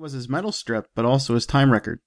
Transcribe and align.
was 0.00 0.12
his 0.12 0.30
medal 0.30 0.50
strip, 0.50 0.88
but 0.94 1.04
also 1.04 1.34
his 1.34 1.44
time 1.44 1.70
record. 1.70 2.00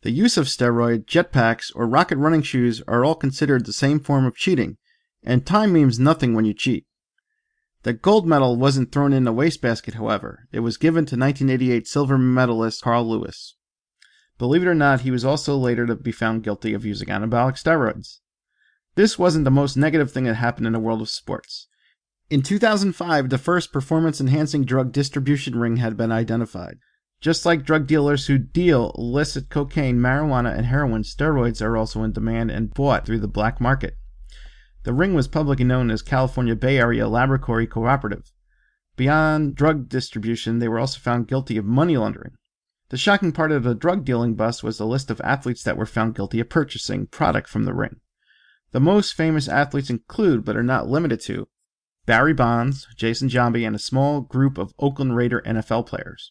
The 0.00 0.10
use 0.10 0.38
of 0.38 0.46
steroid, 0.46 1.04
jetpacks, 1.04 1.70
or 1.74 1.86
rocket 1.86 2.16
running 2.16 2.40
shoes 2.40 2.82
are 2.88 3.04
all 3.04 3.14
considered 3.14 3.66
the 3.66 3.74
same 3.74 4.00
form 4.00 4.24
of 4.24 4.36
cheating, 4.36 4.78
and 5.22 5.44
time 5.44 5.70
means 5.70 5.98
nothing 5.98 6.32
when 6.32 6.46
you 6.46 6.54
cheat. 6.54 6.86
The 7.82 7.92
gold 7.92 8.26
medal 8.26 8.56
wasn't 8.56 8.90
thrown 8.90 9.12
in 9.12 9.24
the 9.24 9.34
wastebasket, 9.34 9.94
however. 9.94 10.48
It 10.50 10.60
was 10.60 10.78
given 10.78 11.04
to 11.04 11.14
1988 11.14 11.86
silver 11.86 12.16
medalist 12.16 12.82
Carl 12.82 13.06
Lewis. 13.06 13.54
Believe 14.38 14.62
it 14.62 14.68
or 14.68 14.74
not, 14.74 15.02
he 15.02 15.10
was 15.10 15.24
also 15.24 15.58
later 15.58 15.84
to 15.84 15.94
be 15.94 16.12
found 16.12 16.42
guilty 16.42 16.72
of 16.72 16.86
using 16.86 17.08
anabolic 17.08 17.62
steroids. 17.62 18.20
This 18.94 19.18
wasn't 19.18 19.44
the 19.44 19.50
most 19.50 19.76
negative 19.76 20.10
thing 20.10 20.24
that 20.24 20.36
happened 20.36 20.66
in 20.66 20.72
the 20.72 20.80
world 20.80 21.02
of 21.02 21.10
sports. 21.10 21.68
In 22.30 22.40
2005, 22.40 23.28
the 23.28 23.36
first 23.36 23.74
performance 23.74 24.22
enhancing 24.22 24.64
drug 24.64 24.90
distribution 24.90 25.58
ring 25.58 25.76
had 25.76 25.98
been 25.98 26.10
identified. 26.10 26.78
Just 27.26 27.44
like 27.44 27.64
drug 27.64 27.88
dealers 27.88 28.28
who 28.28 28.38
deal 28.38 28.94
illicit 28.96 29.50
cocaine, 29.50 29.98
marijuana, 29.98 30.56
and 30.56 30.64
heroin, 30.64 31.02
steroids 31.02 31.60
are 31.60 31.76
also 31.76 32.04
in 32.04 32.12
demand 32.12 32.52
and 32.52 32.72
bought 32.72 33.04
through 33.04 33.18
the 33.18 33.26
black 33.26 33.60
market. 33.60 33.98
The 34.84 34.92
ring 34.92 35.12
was 35.12 35.26
publicly 35.26 35.64
known 35.64 35.90
as 35.90 36.02
California 36.02 36.54
Bay 36.54 36.78
Area 36.78 37.08
Laboratory 37.08 37.66
Cooperative. 37.66 38.30
Beyond 38.94 39.56
drug 39.56 39.88
distribution, 39.88 40.60
they 40.60 40.68
were 40.68 40.78
also 40.78 41.00
found 41.00 41.26
guilty 41.26 41.56
of 41.56 41.64
money 41.64 41.96
laundering. 41.96 42.36
The 42.90 42.96
shocking 42.96 43.32
part 43.32 43.50
of 43.50 43.64
the 43.64 43.74
drug 43.74 44.04
dealing 44.04 44.36
bust 44.36 44.62
was 44.62 44.78
the 44.78 44.86
list 44.86 45.10
of 45.10 45.20
athletes 45.22 45.64
that 45.64 45.76
were 45.76 45.84
found 45.84 46.14
guilty 46.14 46.38
of 46.38 46.48
purchasing 46.48 47.08
product 47.08 47.48
from 47.48 47.64
the 47.64 47.74
ring. 47.74 47.96
The 48.70 48.78
most 48.78 49.14
famous 49.14 49.48
athletes 49.48 49.90
include, 49.90 50.44
but 50.44 50.56
are 50.56 50.62
not 50.62 50.88
limited 50.88 51.20
to, 51.22 51.48
Barry 52.06 52.34
Bonds, 52.34 52.86
Jason 52.94 53.28
Giambi, 53.28 53.66
and 53.66 53.74
a 53.74 53.80
small 53.80 54.20
group 54.20 54.58
of 54.58 54.74
Oakland 54.78 55.16
Raider 55.16 55.42
NFL 55.44 55.88
players. 55.88 56.30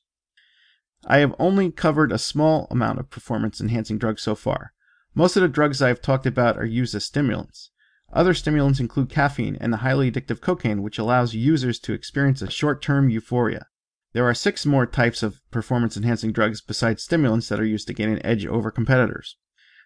I 1.07 1.19
have 1.19 1.35
only 1.37 1.71
covered 1.71 2.11
a 2.11 2.17
small 2.17 2.67
amount 2.71 2.99
of 2.99 3.11
performance 3.11 3.61
enhancing 3.61 3.99
drugs 3.99 4.23
so 4.23 4.33
far. 4.33 4.73
Most 5.13 5.35
of 5.35 5.41
the 5.41 5.47
drugs 5.47 5.81
I 5.81 5.89
have 5.89 6.01
talked 6.01 6.25
about 6.25 6.57
are 6.57 6.65
used 6.65 6.95
as 6.95 7.05
stimulants. 7.05 7.69
Other 8.11 8.33
stimulants 8.33 8.79
include 8.79 9.09
caffeine 9.09 9.55
and 9.61 9.71
the 9.71 9.77
highly 9.77 10.11
addictive 10.11 10.41
cocaine, 10.41 10.81
which 10.81 10.97
allows 10.97 11.33
users 11.33 11.79
to 11.79 11.93
experience 11.93 12.41
a 12.41 12.49
short 12.49 12.81
term 12.81 13.09
euphoria. 13.09 13.67
There 14.13 14.25
are 14.25 14.33
six 14.33 14.65
more 14.65 14.85
types 14.85 15.21
of 15.21 15.41
performance 15.51 15.95
enhancing 15.95 16.31
drugs 16.31 16.61
besides 16.61 17.03
stimulants 17.03 17.49
that 17.49 17.59
are 17.59 17.65
used 17.65 17.87
to 17.87 17.93
gain 17.93 18.09
an 18.09 18.25
edge 18.25 18.45
over 18.45 18.71
competitors. 18.71 19.37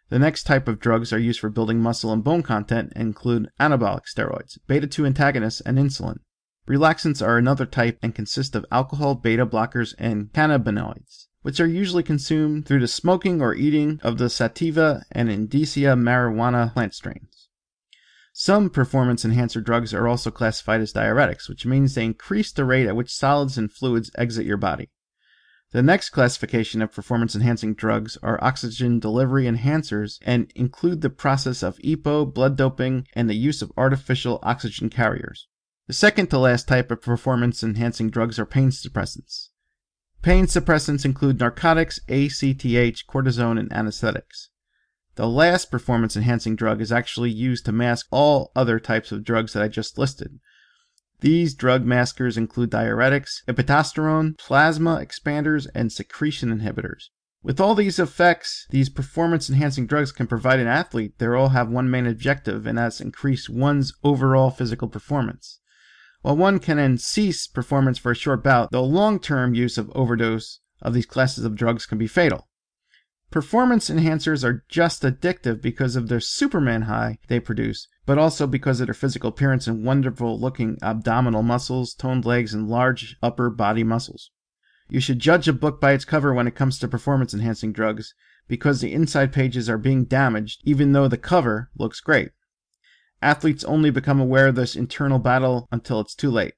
The 0.09 0.19
next 0.19 0.43
type 0.43 0.67
of 0.67 0.79
drugs 0.79 1.11
are 1.11 1.19
used 1.19 1.39
for 1.39 1.49
building 1.49 1.81
muscle 1.81 2.13
and 2.13 2.23
bone 2.23 2.43
content 2.43 2.93
and 2.95 3.07
include 3.07 3.49
anabolic 3.59 4.03
steroids, 4.05 4.57
beta 4.67 4.87
2 4.87 5.05
antagonists, 5.05 5.61
and 5.61 5.77
insulin. 5.77 6.19
Relaxants 6.69 7.25
are 7.25 7.39
another 7.39 7.65
type 7.65 7.97
and 8.03 8.13
consist 8.13 8.55
of 8.55 8.63
alcohol 8.71 9.15
beta 9.15 9.43
blockers 9.43 9.95
and 9.97 10.31
cannabinoids, 10.33 11.25
which 11.41 11.59
are 11.59 11.65
usually 11.65 12.03
consumed 12.03 12.67
through 12.67 12.81
the 12.81 12.87
smoking 12.87 13.41
or 13.41 13.55
eating 13.55 13.99
of 14.03 14.19
the 14.19 14.29
sativa 14.29 15.03
and 15.11 15.31
indica 15.31 15.95
marijuana 15.95 16.71
plant 16.71 16.93
strains. 16.93 17.49
Some 18.33 18.69
performance 18.69 19.25
enhancer 19.25 19.61
drugs 19.61 19.95
are 19.95 20.07
also 20.07 20.29
classified 20.29 20.79
as 20.81 20.93
diuretics, 20.93 21.49
which 21.49 21.65
means 21.65 21.95
they 21.95 22.05
increase 22.05 22.51
the 22.51 22.65
rate 22.65 22.85
at 22.85 22.95
which 22.95 23.11
solids 23.11 23.57
and 23.57 23.71
fluids 23.71 24.11
exit 24.15 24.45
your 24.45 24.57
body. 24.57 24.91
The 25.71 25.81
next 25.81 26.11
classification 26.11 26.83
of 26.83 26.93
performance 26.93 27.33
enhancing 27.33 27.73
drugs 27.73 28.15
are 28.21 28.43
oxygen 28.43 28.99
delivery 28.99 29.45
enhancers 29.45 30.19
and 30.21 30.51
include 30.53 31.01
the 31.01 31.09
process 31.09 31.63
of 31.63 31.79
EPO, 31.79 32.31
blood 32.31 32.55
doping, 32.55 33.07
and 33.13 33.27
the 33.27 33.35
use 33.35 33.63
of 33.63 33.71
artificial 33.75 34.37
oxygen 34.43 34.91
carriers. 34.91 35.47
The 35.89 35.95
second 35.95 36.27
to 36.27 36.37
last 36.37 36.67
type 36.67 36.91
of 36.91 37.01
performance 37.01 37.63
enhancing 37.63 38.11
drugs 38.11 38.37
are 38.37 38.45
pain 38.45 38.69
suppressants. 38.69 39.47
Pain 40.21 40.45
suppressants 40.45 41.03
include 41.03 41.39
narcotics, 41.39 41.99
ACTH, 42.07 43.07
cortisone, 43.07 43.57
and 43.57 43.73
anesthetics. 43.73 44.51
The 45.15 45.27
last 45.27 45.71
performance 45.71 46.15
enhancing 46.15 46.55
drug 46.55 46.79
is 46.79 46.91
actually 46.91 47.31
used 47.31 47.65
to 47.65 47.71
mask 47.71 48.05
all 48.11 48.51
other 48.55 48.79
types 48.79 49.11
of 49.11 49.23
drugs 49.23 49.53
that 49.53 49.63
I 49.63 49.67
just 49.67 49.97
listed. 49.97 50.39
These 51.21 51.55
drug 51.55 51.85
maskers 51.85 52.37
include 52.37 52.69
diuretics, 52.69 53.43
epitestosterone, 53.47 54.37
plasma 54.37 55.03
expanders, 55.03 55.65
and 55.73 55.91
secretion 55.91 56.55
inhibitors. 56.55 57.05
With 57.41 57.59
all 57.59 57.73
these 57.73 57.97
effects 57.97 58.67
these 58.69 58.89
performance 58.89 59.49
enhancing 59.49 59.87
drugs 59.87 60.11
can 60.11 60.27
provide 60.27 60.59
an 60.59 60.67
athlete, 60.67 61.17
they 61.17 61.25
all 61.25 61.49
have 61.49 61.67
one 61.67 61.89
main 61.89 62.05
objective, 62.05 62.67
and 62.67 62.77
that's 62.77 63.01
increase 63.01 63.49
one's 63.49 63.91
overall 64.03 64.51
physical 64.51 64.87
performance. 64.87 65.59
While 66.21 66.35
one 66.35 66.59
can 66.59 66.97
cease 66.97 67.47
performance 67.47 67.97
for 67.97 68.11
a 68.11 68.15
short 68.15 68.43
bout, 68.43 68.71
the 68.71 68.81
long 68.81 69.19
term 69.19 69.53
use 69.53 69.77
of 69.77 69.89
overdose 69.95 70.59
of 70.81 70.93
these 70.93 71.05
classes 71.05 71.45
of 71.45 71.55
drugs 71.55 71.85
can 71.85 71.97
be 71.97 72.07
fatal. 72.07 72.49
Performance 73.31 73.89
enhancers 73.89 74.43
are 74.43 74.65
just 74.69 75.03
addictive 75.03 75.61
because 75.61 75.95
of 75.95 76.09
their 76.09 76.19
Superman 76.19 76.83
high 76.83 77.19
they 77.27 77.39
produce, 77.39 77.87
but 78.05 78.17
also 78.17 78.47
because 78.47 78.81
of 78.81 78.87
their 78.87 78.93
physical 78.93 79.29
appearance 79.29 79.67
and 79.67 79.85
wonderful 79.85 80.39
looking 80.39 80.77
abdominal 80.81 81.43
muscles, 81.43 81.93
toned 81.93 82.25
legs, 82.25 82.53
and 82.53 82.67
large 82.67 83.15
upper 83.21 83.49
body 83.49 83.83
muscles. 83.83 84.31
You 84.89 84.99
should 84.99 85.19
judge 85.19 85.47
a 85.47 85.53
book 85.53 85.79
by 85.79 85.91
its 85.91 86.05
cover 86.05 86.33
when 86.33 86.47
it 86.47 86.55
comes 86.55 86.79
to 86.79 86.87
performance 86.87 87.33
enhancing 87.33 87.71
drugs 87.71 88.15
because 88.47 88.81
the 88.81 88.93
inside 88.93 89.31
pages 89.31 89.69
are 89.69 89.77
being 89.77 90.05
damaged 90.05 90.63
even 90.65 90.91
though 90.91 91.07
the 91.07 91.17
cover 91.17 91.69
looks 91.77 92.01
great. 92.01 92.31
Athletes 93.21 93.63
only 93.65 93.89
become 93.89 94.19
aware 94.19 94.47
of 94.47 94.55
this 94.55 94.75
internal 94.75 95.19
battle 95.19 95.67
until 95.71 95.99
it's 95.99 96.15
too 96.15 96.31
late. 96.31 96.53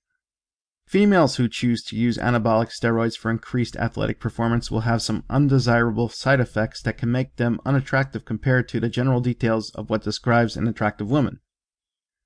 Females 0.86 1.38
who 1.38 1.48
choose 1.48 1.84
to 1.84 1.96
use 1.96 2.18
anabolic 2.18 2.70
steroids 2.70 3.18
for 3.18 3.32
increased 3.32 3.78
athletic 3.78 4.20
performance 4.20 4.70
will 4.70 4.82
have 4.82 5.02
some 5.02 5.24
undesirable 5.30 6.10
side 6.10 6.42
effects 6.42 6.82
that 6.82 6.98
can 6.98 7.10
make 7.10 7.38
them 7.38 7.62
unattractive 7.66 8.26
compared 8.26 8.68
to 8.68 8.80
the 8.80 8.90
general 8.90 9.22
details 9.22 9.72
of 9.72 9.90
what 9.90 10.04
describes 10.04 10.58
an 10.58 10.68
attractive 10.68 11.10
woman. 11.10 11.40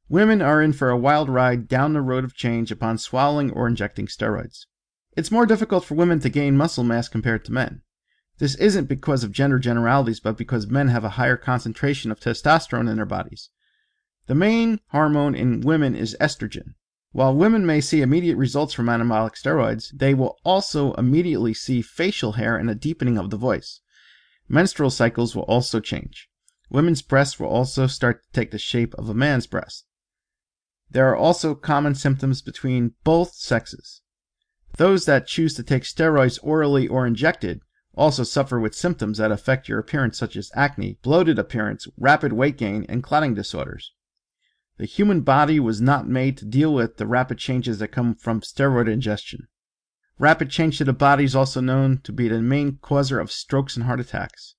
Women 0.10 0.42
are 0.42 0.62
in 0.62 0.74
for 0.74 0.90
a 0.90 0.98
wild 0.98 1.30
ride 1.30 1.68
down 1.68 1.94
the 1.94 2.02
road 2.02 2.24
of 2.24 2.36
change 2.36 2.72
upon 2.72 2.98
swallowing 2.98 3.52
or 3.52 3.68
injecting 3.68 4.08
steroids. 4.08 4.66
It's 5.16 5.32
more 5.32 5.46
difficult 5.46 5.86
for 5.86 5.96
women 5.96 6.20
to 6.22 6.30
gain 6.30 6.58
muscle 6.58 6.84
mass 6.84 7.08
compared 7.08 7.46
to 7.46 7.54
men. 7.54 7.84
This 8.38 8.56
isn't 8.56 8.90
because 8.90 9.24
of 9.24 9.32
gender 9.32 9.60
generalities, 9.60 10.20
but 10.20 10.38
because 10.38 10.68
men 10.68 10.90
have 10.90 11.04
a 11.04 11.10
higher 11.10 11.38
concentration 11.38 12.12
of 12.12 12.20
testosterone 12.20 12.90
in 12.90 12.98
their 12.98 13.06
bodies. 13.06 13.50
The 14.28 14.36
main 14.36 14.80
hormone 14.88 15.36
in 15.36 15.62
women 15.62 15.96
is 15.96 16.18
estrogen. 16.20 16.74
While 17.12 17.36
women 17.36 17.66
may 17.66 17.80
see 17.80 18.02
immediate 18.02 18.38
results 18.38 18.74
from 18.74 18.88
anabolic 18.88 19.36
steroids, 19.36 19.92
they 19.94 20.14
will 20.14 20.40
also 20.44 20.94
immediately 20.96 21.54
see 21.54 21.82
facial 21.82 22.34
hair 22.34 22.58
and 22.58 22.70
a 22.70 22.76
deepening 22.76 23.18
of 23.18 23.30
the 23.30 23.38
voice. 23.38 23.82
Menstrual 24.50 24.90
cycles 24.90 25.36
will 25.36 25.44
also 25.44 25.80
change. 25.80 26.28
Women's 26.70 27.02
breasts 27.04 27.40
will 27.40 27.48
also 27.48 27.88
start 27.88 28.24
to 28.24 28.32
take 28.32 28.52
the 28.52 28.58
shape 28.58 28.96
of 28.96 29.08
a 29.10 29.14
man's 29.14 29.48
breast. 29.48 29.86
There 30.90 31.08
are 31.10 31.16
also 31.16 31.56
common 31.56 31.94
symptoms 31.94 32.42
between 32.42 32.96
both 33.04 33.34
sexes. 33.36 34.02
Those 34.78 35.06
that 35.06 35.28
choose 35.28 35.54
to 35.54 35.64
take 35.64 35.84
steroids 35.84 36.40
orally 36.42 36.88
or 36.88 37.08
injected 37.08 37.62
also 37.94 38.24
suffer 38.24 38.60
with 38.60 38.76
symptoms 38.76 39.20
that 39.20 39.32
affect 39.32 39.70
your 39.70 39.80
appearance, 39.80 40.18
such 40.18 40.36
as 40.36 40.52
acne, 40.54 40.98
bloated 41.02 41.40
appearance, 41.40 41.88
rapid 41.98 42.34
weight 42.34 42.58
gain, 42.58 42.86
and 42.90 43.04
clotting 43.04 43.34
disorders. 43.34 43.94
The 44.78 44.86
human 44.86 45.22
body 45.22 45.60
was 45.60 45.80
not 45.80 46.08
made 46.08 46.38
to 46.38 46.46
deal 46.46 46.74
with 46.74 46.98
the 46.98 47.08
rapid 47.08 47.38
changes 47.38 47.80
that 47.80 47.90
come 47.90 48.14
from 48.14 48.42
steroid 48.42 48.90
ingestion. 48.90 49.48
Rapid 50.20 50.50
change 50.50 50.78
to 50.78 50.84
the 50.84 50.94
body 50.94 51.24
is 51.24 51.36
also 51.36 51.62
known 51.62 52.00
to 52.04 52.12
be 52.12 52.28
the 52.28 52.42
main 52.42 52.78
causer 52.82 53.20
of 53.20 53.32
strokes 53.32 53.76
and 53.76 53.86
heart 53.86 54.00
attacks. 54.00 54.56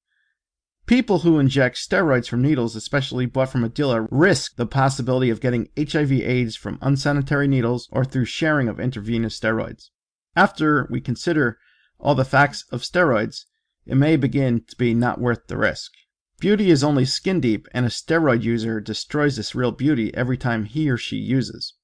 People 0.87 1.19
who 1.19 1.39
inject 1.39 1.77
steroids 1.77 2.29
from 2.29 2.43
needles, 2.43 2.77
especially 2.77 3.27
bought 3.27 3.51
from 3.51 3.65
a 3.65 3.69
dealer, 3.69 4.07
risk 4.11 4.57
the 4.57 4.67
possibility 4.67 5.31
of 5.31 5.41
getting 5.41 5.69
HIV/AIDS 5.77 6.57
from 6.57 6.79
unsanitary 6.81 7.49
needles 7.49 7.89
or 7.91 8.05
through 8.05 8.27
sharing 8.27 8.69
of 8.69 8.79
intravenous 8.79 9.39
steroids. 9.39 9.91
After 10.35 10.87
we 10.91 11.01
consider 11.01 11.59
all 11.99 12.15
the 12.15 12.25
facts 12.25 12.65
of 12.71 12.83
steroids, 12.83 13.47
it 13.85 13.97
may 13.97 14.17
begin 14.17 14.63
to 14.69 14.77
be 14.77 14.95
not 14.95 15.21
worth 15.21 15.47
the 15.49 15.57
risk. 15.57 15.93
Beauty 16.39 16.71
is 16.71 16.85
only 16.85 17.07
skin 17.07 17.41
deep, 17.41 17.67
and 17.73 17.87
a 17.87 17.89
steroid 17.89 18.43
user 18.43 18.81
destroys 18.81 19.37
this 19.37 19.55
real 19.55 19.73
beauty 19.73 20.15
every 20.15 20.37
time 20.37 20.65
he 20.65 20.91
or 20.91 20.99
she 20.99 21.17
uses. 21.17 21.75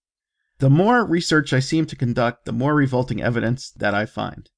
The 0.59 0.69
more 0.69 1.07
research 1.07 1.53
I 1.53 1.61
seem 1.61 1.87
to 1.87 1.97
conduct, 1.97 2.45
the 2.45 2.53
more 2.53 2.75
revolting 2.75 3.23
evidence 3.23 3.71
that 3.71 3.95
I 3.95 4.05
find. 4.05 4.51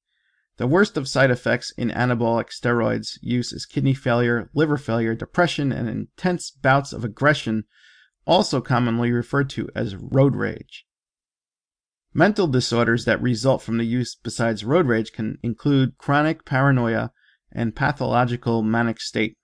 The 0.57 0.67
worst 0.67 0.97
of 0.97 1.07
side 1.07 1.31
effects 1.31 1.71
in 1.77 1.89
anabolic 1.89 2.49
steroids 2.49 3.17
use 3.21 3.51
is 3.51 3.65
kidney 3.65 3.93
failure, 3.93 4.49
liver 4.53 4.77
failure, 4.77 5.15
depression, 5.15 5.71
and 5.71 5.89
intense 5.89 6.51
bouts 6.51 6.93
of 6.93 7.03
aggression, 7.03 7.63
also 8.25 8.61
commonly 8.61 9.11
referred 9.11 9.49
to 9.51 9.69
as 9.75 9.95
road 9.95 10.35
rage. 10.35 10.85
Mental 12.13 12.47
disorders 12.47 13.05
that 13.05 13.21
result 13.21 13.61
from 13.61 13.77
the 13.77 13.83
use 13.85 14.15
besides 14.15 14.63
road 14.63 14.87
rage 14.87 15.11
can 15.11 15.37
include 15.41 15.97
chronic 15.97 16.45
paranoia 16.45 17.11
and 17.51 17.75
pathological 17.75 18.61
manic 18.61 19.01
state. 19.01 19.37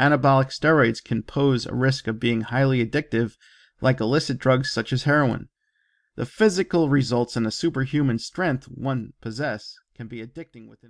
Anabolic 0.00 0.48
steroids 0.48 1.04
can 1.04 1.22
pose 1.22 1.66
a 1.66 1.74
risk 1.74 2.06
of 2.06 2.18
being 2.18 2.40
highly 2.40 2.84
addictive, 2.84 3.36
like 3.82 4.00
illicit 4.00 4.38
drugs 4.38 4.70
such 4.70 4.94
as 4.94 5.02
heroin. 5.02 5.50
The 6.16 6.24
physical 6.24 6.88
results 6.88 7.36
and 7.36 7.44
the 7.44 7.50
superhuman 7.50 8.18
strength 8.18 8.64
one 8.64 9.12
possesses 9.20 9.78
can 9.94 10.08
be 10.08 10.26
addicting 10.26 10.68
within 10.68 10.86
it. 10.86 10.88